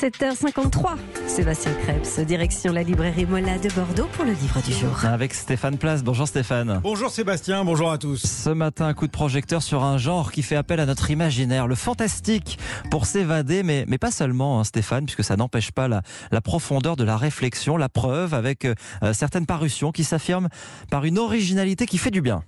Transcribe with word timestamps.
7h53. 0.00 0.96
Sébastien 1.26 1.72
Krebs, 1.82 2.24
direction 2.24 2.72
la 2.72 2.84
librairie 2.84 3.26
Mola 3.26 3.58
de 3.58 3.68
Bordeaux 3.70 4.08
pour 4.12 4.24
le 4.24 4.30
livre 4.30 4.62
du 4.62 4.72
jour. 4.72 5.04
Avec 5.04 5.34
Stéphane 5.34 5.76
Place. 5.76 6.04
Bonjour 6.04 6.28
Stéphane. 6.28 6.78
Bonjour 6.84 7.10
Sébastien, 7.10 7.64
bonjour 7.64 7.90
à 7.90 7.98
tous. 7.98 8.24
Ce 8.24 8.50
matin, 8.50 8.86
un 8.86 8.94
coup 8.94 9.08
de 9.08 9.12
projecteur 9.12 9.60
sur 9.60 9.82
un 9.82 9.98
genre 9.98 10.30
qui 10.30 10.42
fait 10.42 10.54
appel 10.54 10.78
à 10.78 10.86
notre 10.86 11.10
imaginaire, 11.10 11.66
le 11.66 11.74
fantastique, 11.74 12.60
pour 12.92 13.06
s'évader, 13.06 13.64
mais, 13.64 13.86
mais 13.88 13.98
pas 13.98 14.12
seulement, 14.12 14.60
hein, 14.60 14.64
Stéphane, 14.64 15.04
puisque 15.04 15.24
ça 15.24 15.34
n'empêche 15.34 15.72
pas 15.72 15.88
la, 15.88 16.02
la 16.30 16.40
profondeur 16.40 16.94
de 16.94 17.02
la 17.02 17.16
réflexion, 17.16 17.76
la 17.76 17.88
preuve 17.88 18.34
avec 18.34 18.66
euh, 18.66 18.74
certaines 19.12 19.46
parutions 19.46 19.90
qui 19.90 20.04
s'affirment 20.04 20.48
par 20.92 21.06
une 21.06 21.18
originalité 21.18 21.86
qui 21.86 21.98
fait 21.98 22.12
du 22.12 22.22
bien. 22.22 22.44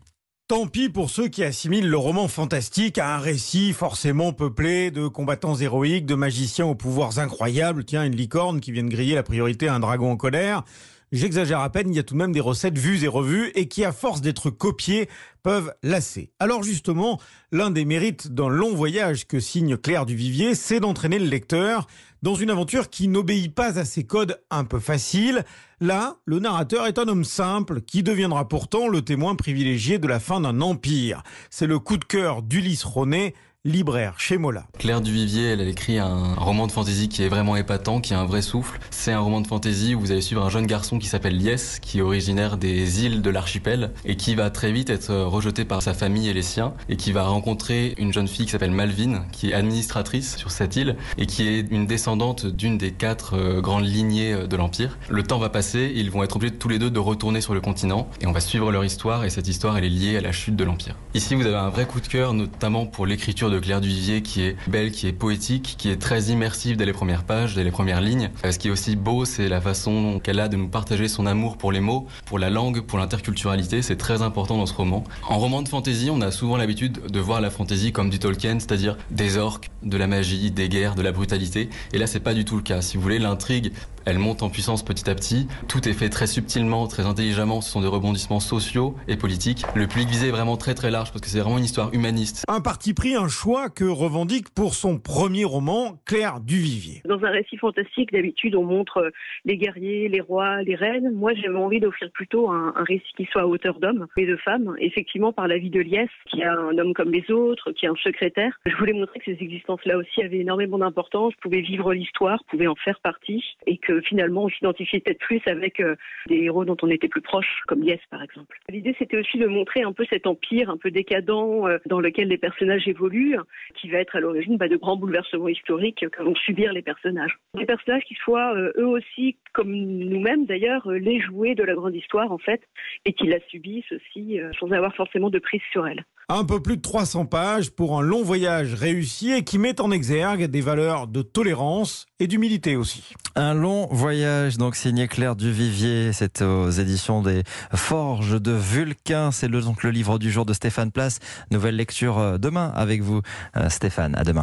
Tant 0.51 0.67
pis 0.67 0.89
pour 0.89 1.11
ceux 1.11 1.29
qui 1.29 1.45
assimilent 1.45 1.89
le 1.89 1.97
roman 1.97 2.27
fantastique 2.27 2.99
à 2.99 3.15
un 3.15 3.19
récit 3.19 3.73
forcément 3.73 4.33
peuplé 4.33 4.91
de 4.91 5.07
combattants 5.07 5.55
héroïques, 5.55 6.07
de 6.07 6.17
magiciens 6.17 6.67
aux 6.67 6.75
pouvoirs 6.75 7.21
incroyables, 7.21 7.85
tiens, 7.85 8.03
une 8.03 8.17
licorne 8.17 8.59
qui 8.59 8.73
vient 8.73 8.83
de 8.83 8.89
griller 8.89 9.15
la 9.15 9.23
priorité 9.23 9.69
à 9.69 9.75
un 9.75 9.79
dragon 9.79 10.11
en 10.11 10.17
colère. 10.17 10.65
J'exagère 11.13 11.59
à 11.59 11.71
peine, 11.71 11.91
il 11.91 11.97
y 11.97 11.99
a 11.99 12.05
tout 12.05 12.15
de 12.15 12.19
même 12.21 12.31
des 12.31 12.39
recettes 12.39 12.79
vues 12.79 13.03
et 13.03 13.09
revues 13.09 13.51
et 13.57 13.67
qui, 13.67 13.85
à 13.85 13.91
force 13.91 14.21
d'être 14.21 14.49
copiées, 14.49 15.09
peuvent 15.43 15.75
lasser. 15.83 16.31
Alors 16.39 16.63
justement, 16.63 17.19
l'un 17.51 17.73
des 17.73 17.85
mérites 17.85 18.33
d'un 18.33 18.49
long 18.49 18.77
voyage 18.77 19.27
que 19.27 19.41
signe 19.41 19.77
Claire 19.77 20.07
Duvivier, 20.07 20.55
c'est 20.55 20.79
d'entraîner 20.79 21.19
le 21.19 21.27
lecteur 21.27 21.89
dans 22.23 22.37
une 22.37 22.51
aventure 22.51 22.91
qui 22.91 23.09
n'obéit 23.09 23.53
pas 23.53 23.77
à 23.77 23.85
ces 23.85 24.05
codes 24.05 24.41
un 24.51 24.63
peu 24.63 24.79
faciles. 24.79 25.45
Là, 25.81 26.19
le 26.27 26.39
narrateur 26.39 26.87
est 26.87 26.99
un 26.99 27.09
homme 27.09 27.25
simple 27.25 27.81
qui 27.81 28.05
deviendra 28.05 28.47
pourtant 28.47 28.87
le 28.87 29.03
témoin 29.03 29.35
privilégié 29.35 29.99
de 29.99 30.07
la 30.07 30.21
fin 30.21 30.41
d'un 30.41 30.61
empire. 30.61 31.25
C'est 31.51 31.67
le 31.67 31.81
coup 31.81 31.97
de 31.97 32.05
cœur 32.05 32.43
d'Ulysse 32.43 32.85
Ronet, 32.85 33.35
libraire 33.67 34.15
chez 34.17 34.39
Mola. 34.39 34.65
Claire 34.79 35.03
Duvivier, 35.03 35.49
elle 35.49 35.61
a 35.61 35.65
écrit 35.65 35.99
un 35.99 36.33
roman 36.35 36.67
de 36.67 36.73
fantaisie 36.73 37.11
qui 37.11 37.23
est 37.23 37.29
vraiment 37.29 37.57
épatant, 37.57 38.01
qui 38.01 38.15
a 38.15 38.21
un 38.21 38.25
vrai 38.25 38.41
souffle. 38.41 38.81
C'est 38.89 39.13
un 39.13 39.21
roman 39.21 39.43
de 39.43 39.47
fantaisie 39.47 39.95
où 39.95 40.01
vous 40.01 40.13
allez 40.13 40.23
suivre 40.23 40.43
un 40.43 40.49
jeune 40.49 40.67
garçon 40.67 40.99
qui 40.99 41.09
s'appelle 41.09 41.37
Lies, 41.37 41.79
qui 41.83 41.99
est 41.99 42.01
originaire 42.01 42.57
des 42.57 43.05
îles 43.05 43.21
de 43.21 43.29
l'archipel 43.29 43.91
et 44.07 44.17
qui 44.17 44.35
va 44.35 44.49
très 44.49 44.73
vite 44.73 44.89
être 44.89 45.15
rejeté 45.15 45.67
par 45.67 45.83
sa 45.83 45.93
famille 45.93 46.31
et 46.31 46.33
les 46.33 46.41
siens 46.41 46.73
et 46.89 46.97
qui 46.97 47.13
va 47.13 47.25
rencontrer 47.25 47.95
une 47.99 48.15
jeune 48.15 48.29
fille 48.29 48.47
qui 48.47 48.53
s'appelle 48.53 48.71
Malvine, 48.71 49.25
qui 49.31 49.51
est 49.51 49.53
administratrice 49.53 50.39
sur 50.39 50.53
cette 50.53 50.77
île 50.77 50.97
et 51.19 51.27
qui 51.27 51.47
est 51.47 51.71
une 51.71 51.85
descendante 51.85 52.47
d'une 52.47 52.79
des 52.79 52.93
quatre 52.93 53.37
euh, 53.37 53.61
grandes 53.61 53.85
lignées 53.85 54.33
euh, 54.33 54.47
de 54.47 54.57
l'empire. 54.57 54.97
Le 55.11 55.23
temps 55.23 55.39
va 55.39 55.51
passer, 55.51 55.93
ils 55.95 56.11
vont 56.11 56.23
être 56.23 56.37
obligés 56.37 56.55
tous 56.55 56.71
les 56.71 56.79
deux 56.79 56.91
de 56.91 56.99
retourner 56.99 57.43
sur 57.43 57.53
le 57.53 57.61
continent 57.61 58.09
et 58.23 58.27
on 58.27 58.33
va 58.33 58.41
suivre 58.41 58.73
leur 58.73 58.87
histoire 58.87 59.25
et 59.25 59.29
cette 59.29 59.49
histoire 59.49 59.77
elle 59.77 59.85
est 59.85 59.91
liée 59.91 60.17
à 60.17 60.23
la 60.23 60.33
chute 60.33 60.57
de 60.57 60.65
l'empire. 60.65 60.97
Ici 61.13 61.35
vous 61.35 61.45
avez 61.45 61.57
un 61.57 61.69
vrai 61.69 61.85
coup 61.85 62.01
de 62.01 62.07
cœur 62.07 62.33
notamment 62.33 62.87
pour 62.87 63.05
l'écriture 63.05 63.50
de 63.51 63.59
Claire 63.59 63.81
Duvivier 63.81 64.23
qui 64.23 64.43
est 64.43 64.57
belle, 64.67 64.91
qui 64.91 65.07
est 65.07 65.13
poétique, 65.13 65.75
qui 65.79 65.91
est 65.91 65.97
très 65.97 66.25
immersive 66.25 66.77
dès 66.77 66.87
les 66.87 66.93
premières 66.93 67.25
pages, 67.25 67.55
dès 67.55 67.65
les 67.65 67.71
premières 67.71 68.01
lignes. 68.01 68.31
Euh, 68.45 68.53
ce 68.53 68.59
qui 68.59 68.69
est 68.69 68.71
aussi 68.71 68.97
beau, 68.97 69.25
c'est 69.25 69.49
la 69.49 69.61
façon 69.61 70.21
qu'elle 70.23 70.41
a 70.41 70.49
de 70.49 70.57
nous 70.57 70.69
partager 70.69 71.09
son 71.09 71.27
amour 71.27 71.57
pour 71.57 71.73
les 71.73 71.81
mots, 71.81 72.07
pour 72.25 72.39
la 72.39 72.51
langue, 72.51 72.81
pour 72.81 72.99
l'interculturalité. 72.99 73.83
C'est 73.83 73.97
très 73.97 74.23
important 74.23 74.57
dans 74.57 74.67
ce 74.67 74.75
roman. 74.75 75.05
En 75.29 75.39
roman 75.39 75.63
de 75.63 75.69
fantasy, 75.69 76.09
on 76.11 76.21
a 76.21 76.31
souvent 76.31 76.57
l'habitude 76.57 77.01
de 77.11 77.21
voir 77.21 77.41
la 77.41 77.51
fantasy 77.51 77.93
comme 77.93 78.11
du 78.11 78.19
Tolkien, 78.19 78.59
c'est-à-dire 78.59 78.97
des 79.11 79.37
orques, 79.37 79.71
de 79.83 79.97
la 79.97 80.07
magie, 80.07 80.51
des 80.51 80.69
guerres, 80.69 80.95
de 80.95 81.03
la 81.03 81.13
brutalité. 81.13 81.69
Et 81.93 81.99
là, 81.99 82.07
c'est 82.07 82.21
pas 82.21 82.35
du 82.35 82.45
tout 82.45 82.57
le 82.57 82.63
cas. 82.63 82.83
Si 82.83 82.97
vous 82.97 83.03
voulez, 83.03 83.19
l'intrigue, 83.19 83.73
elle 84.11 84.19
monte 84.19 84.43
en 84.43 84.51
puissance 84.51 84.85
petit 84.85 85.09
à 85.09 85.15
petit. 85.15 85.47
Tout 85.69 85.89
est 85.89 85.93
fait 85.93 86.09
très 86.09 86.27
subtilement, 86.27 86.89
très 86.89 87.07
intelligemment. 87.07 87.61
Ce 87.61 87.71
sont 87.71 87.81
des 87.81 87.87
rebondissements 87.87 88.41
sociaux 88.41 88.97
et 89.07 89.17
politiques. 89.17 89.63
Le 89.77 89.87
public 89.87 90.09
visé 90.09 90.29
est 90.29 90.33
vraiment 90.33 90.57
très 90.57 90.75
très 90.75 90.91
large 90.91 91.11
parce 91.13 91.21
que 91.21 91.29
c'est 91.29 91.39
vraiment 91.39 91.59
une 91.59 91.65
histoire 91.65 91.95
humaniste. 91.95 92.45
Un 92.49 92.61
parti 92.61 92.93
pris, 92.93 93.15
un 93.15 93.29
choix 93.29 93.71
que 93.71 93.85
revendique 93.85 94.51
pour 94.53 94.75
son 94.75 94.99
premier 94.99 95.45
roman, 95.45 96.01
Claire 96.07 96.41
Duvivier. 96.41 97.03
Dans 97.05 97.23
un 97.23 97.31
récit 97.31 97.57
fantastique, 97.57 98.13
d'habitude, 98.13 98.57
on 98.57 98.65
montre 98.65 99.13
les 99.45 99.57
guerriers, 99.57 100.09
les 100.09 100.21
rois, 100.21 100.63
les 100.63 100.75
reines. 100.75 101.13
Moi, 101.15 101.33
j'avais 101.35 101.57
envie 101.57 101.79
d'offrir 101.79 102.11
plutôt 102.11 102.51
un, 102.51 102.75
un, 102.75 102.83
récit 102.83 103.13
qui 103.17 103.27
soit 103.27 103.43
à 103.43 103.47
hauteur 103.47 103.79
d'hommes 103.79 104.09
et 104.17 104.27
de 104.27 104.37
femmes. 104.39 104.75
Effectivement, 104.81 105.33
par 105.33 105.47
la 105.47 105.59
vie 105.59 105.71
de 105.71 105.81
Liès, 105.81 106.11
qui 106.27 106.41
est 106.41 106.47
un 106.47 106.77
homme 106.79 106.95
comme 106.95 107.13
les 107.13 107.31
autres, 107.31 107.71
qui 107.71 107.87
est 107.87 107.89
un 107.89 107.95
secrétaire. 108.03 108.59
Je 108.67 108.75
voulais 108.75 108.93
montrer 108.93 109.21
que 109.21 109.27
ces 109.27 109.39
existences-là 109.41 109.97
aussi 109.99 110.21
avaient 110.23 110.41
énormément 110.41 110.79
d'importance, 110.79 111.33
pouvaient 111.41 111.61
vivre 111.61 111.95
l'histoire, 111.95 112.43
pouvaient 112.51 112.67
en 112.67 112.75
faire 112.75 112.99
partie 113.01 113.45
et 113.67 113.77
que 113.77 114.00
finalement, 114.03 114.45
on 114.45 114.49
s'identifiait 114.49 115.01
peut-être 115.01 115.19
plus 115.19 115.41
avec 115.47 115.81
euh, 115.81 115.97
des 116.29 116.37
héros 116.37 116.65
dont 116.65 116.77
on 116.83 116.89
était 116.89 117.09
plus 117.09 117.21
proche, 117.21 117.63
comme 117.67 117.83
Liès, 117.83 118.01
par 118.11 118.23
exemple. 118.23 118.59
L'idée, 118.69 118.95
c'était 118.99 119.19
aussi 119.19 119.39
de 119.39 119.47
montrer 119.47 119.83
un 119.83 119.93
peu 119.93 120.05
cet 120.11 120.27
empire 120.27 120.71
un 120.71 120.77
peu 120.77 120.91
décadent 120.91 121.31
euh, 121.31 121.79
dans 121.87 122.01
lequel 122.01 122.29
les 122.29 122.39
personnages 122.39 122.87
évoluent, 122.89 123.37
qui 123.75 123.89
va 123.89 123.99
être 123.99 124.17
à 124.17 124.21
l'origine 124.21 124.57
bah, 124.57 124.69
de 124.69 124.77
grands 124.77 124.97
bouleversements 124.97 125.49
historiques 125.49 126.05
que 126.11 126.23
vont 126.23 126.35
subir 126.35 126.73
les 126.73 126.83
personnages. 126.83 127.39
Des 127.55 127.67
personnages 127.67 128.05
qui 128.05 128.15
soient 128.15 128.55
euh, 128.55 128.73
eux 128.79 128.87
aussi, 128.87 129.37
comme 129.53 129.73
nous-mêmes 129.73 130.47
d'ailleurs, 130.47 130.89
les 130.91 131.21
jouets 131.21 131.55
de 131.55 131.65
la 131.65 131.75
grande 131.75 131.95
histoire 131.95 132.33
en 132.33 132.39
fait, 132.39 132.63
et 133.05 133.13
qui 133.13 133.27
la 133.27 133.41
subissent 133.49 133.93
aussi 133.93 134.39
sans 134.59 134.71
avoir 134.71 134.95
forcément 134.95 135.31
de 135.31 135.39
prise 135.39 135.63
sur 135.73 135.87
elle. 135.87 136.05
Un 136.33 136.45
peu 136.45 136.63
plus 136.63 136.77
de 136.77 136.83
300 136.83 137.27
pages 137.27 137.73
pour 137.73 137.99
un 137.99 138.03
long 138.03 138.23
voyage 138.23 138.75
réussi 138.75 139.33
et 139.33 139.43
qui 139.43 139.59
met 139.59 139.81
en 139.81 139.91
exergue 139.91 140.45
des 140.45 140.61
valeurs 140.61 141.09
de 141.09 141.23
tolérance 141.23 142.07
et 142.21 142.29
d'humilité 142.29 142.77
aussi. 142.77 143.03
Un 143.35 143.53
long 143.53 143.89
voyage, 143.91 144.57
donc 144.57 144.77
signé 144.77 145.09
Claire 145.09 145.35
Duvivier, 145.35 146.13
c'est 146.13 146.43
aux 146.43 146.71
éditions 146.71 147.21
des 147.21 147.43
Forges 147.75 148.41
de 148.41 148.53
Vulcain. 148.53 149.33
C'est 149.33 149.49
le, 149.49 149.61
donc 149.61 149.83
le 149.83 149.91
livre 149.91 150.21
du 150.21 150.31
jour 150.31 150.47
de 150.47 150.53
Stéphane 150.53 150.93
Place. 150.93 151.19
Nouvelle 151.51 151.75
lecture 151.75 152.39
demain 152.39 152.73
avec 152.77 153.03
vous, 153.03 153.23
Stéphane. 153.69 154.15
À 154.15 154.23
demain. 154.23 154.39